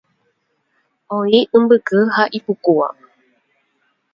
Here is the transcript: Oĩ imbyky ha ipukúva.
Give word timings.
Oĩ 1.17 1.39
imbyky 1.57 1.99
ha 2.15 2.23
ipukúva. 2.37 2.87